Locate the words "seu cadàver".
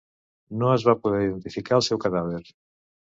1.89-2.41